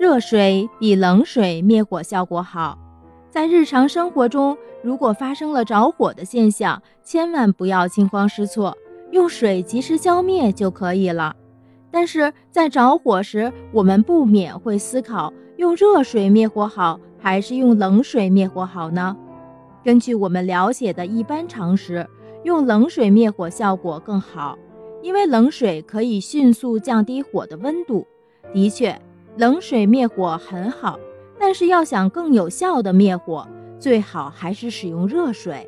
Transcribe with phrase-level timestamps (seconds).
[0.00, 2.78] 热水比冷水灭火效果好。
[3.28, 8.74] 在日常生活中，如果发生了着火的现象，千万不要惊慌失措，
[9.10, 11.36] 用水及时浇灭就可以了。
[11.90, 19.14] 但是在着火时，我们不免会思考：用热水灭火好，还是用冷水灭火好呢？
[19.84, 22.08] 根据我们了解的一般常识，
[22.44, 24.56] 用冷水灭火效果更好，
[25.02, 28.06] 因为冷水可以迅速降低火的温度。
[28.54, 28.98] 的确，
[29.40, 31.00] 冷水灭火很好。
[31.38, 33.48] 但是要想更有效的灭火，
[33.78, 35.66] 最好还是使用热水。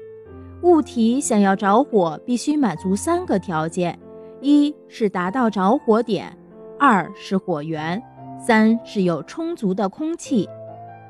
[0.61, 3.99] 物体想要着火，必须满足三个条件：
[4.43, 6.37] 一是达到着火点，
[6.79, 8.03] 二是火源，
[8.39, 10.47] 三是有充足的空气。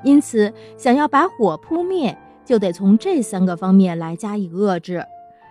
[0.01, 5.03] 因此，想要把火扑灭，就得从这三个方面来加以遏制。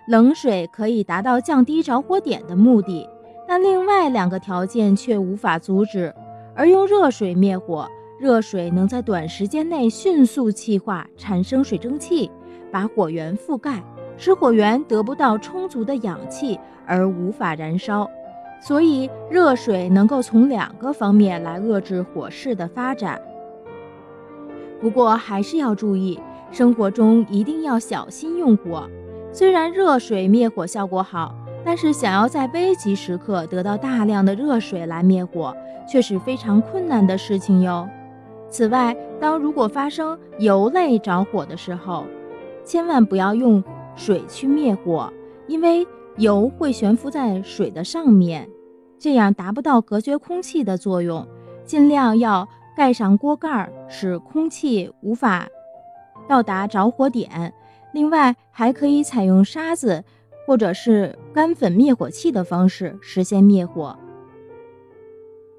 [0.09, 3.07] 冷水可以达到降低着火点的目的，
[3.47, 6.15] 但另外两个条件却无法阻止。
[6.55, 7.89] 而用热水灭火。
[8.19, 12.31] 热水能在短时间内迅速气化，产生水蒸气，
[12.71, 13.83] 把火源覆盖，
[14.17, 18.09] 使火源得不到充足的氧气而无法燃烧。
[18.61, 23.21] 所以，热水能够从两个方面来遏制火势的发展。
[24.81, 26.21] 不过，还是要注意，
[26.53, 28.89] 生活中一定要小心用火。
[29.33, 35.57] 虽然热水灭火效果好，但是想要在危急时刻得到大量的热水来灭火，
[35.89, 37.89] 却是非常困难的事情哟。
[38.49, 42.05] 此外，当如果发生油类着火的时候，
[42.65, 43.63] 千万不要用
[43.97, 45.13] 水去灭火，
[45.47, 48.49] 因为油会悬浮在水的上面，
[48.99, 51.27] 这样达不到隔绝空气的作用。
[51.65, 55.47] 尽量要盖上锅盖，使空气无法
[56.29, 57.55] 到达着火点。
[57.93, 60.05] 另外，还可以采用沙子
[60.47, 63.97] 或者是干粉灭火器的方式实现灭火。